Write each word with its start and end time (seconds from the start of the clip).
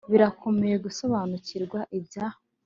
birakomeye 0.11 0.75
gusobanukirwa; 0.85 1.79
ibya 1.97 2.25